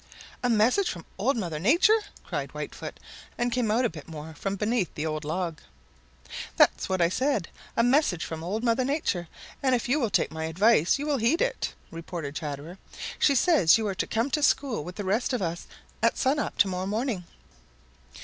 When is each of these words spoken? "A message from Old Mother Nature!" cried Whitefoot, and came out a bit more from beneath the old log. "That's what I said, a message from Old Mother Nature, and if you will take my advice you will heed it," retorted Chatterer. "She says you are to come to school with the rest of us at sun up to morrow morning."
"A 0.41 0.49
message 0.49 0.89
from 0.89 1.05
Old 1.19 1.37
Mother 1.37 1.59
Nature!" 1.59 1.99
cried 2.23 2.53
Whitefoot, 2.55 2.99
and 3.37 3.51
came 3.51 3.69
out 3.69 3.85
a 3.85 3.89
bit 3.91 4.07
more 4.07 4.33
from 4.33 4.55
beneath 4.55 4.91
the 4.95 5.05
old 5.05 5.23
log. 5.23 5.59
"That's 6.57 6.89
what 6.89 7.03
I 7.03 7.07
said, 7.09 7.49
a 7.77 7.83
message 7.83 8.25
from 8.25 8.43
Old 8.43 8.63
Mother 8.63 8.83
Nature, 8.83 9.27
and 9.61 9.75
if 9.75 9.87
you 9.87 9.99
will 9.99 10.09
take 10.09 10.31
my 10.31 10.45
advice 10.45 10.97
you 10.97 11.05
will 11.05 11.17
heed 11.17 11.39
it," 11.39 11.75
retorted 11.91 12.35
Chatterer. 12.35 12.79
"She 13.19 13.35
says 13.35 13.77
you 13.77 13.85
are 13.85 13.93
to 13.93 14.07
come 14.07 14.31
to 14.31 14.41
school 14.41 14.83
with 14.83 14.95
the 14.95 15.03
rest 15.05 15.33
of 15.33 15.41
us 15.43 15.67
at 16.01 16.17
sun 16.17 16.39
up 16.39 16.57
to 16.57 16.67
morrow 16.67 16.87
morning." 16.87 17.25